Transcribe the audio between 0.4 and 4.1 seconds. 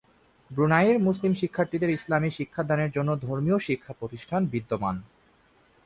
ব্রুনাইয়ের মুসলিম শিক্ষার্থীদের ইসলামি শিক্ষা দানের জন্য ধর্মীয় শিক্ষা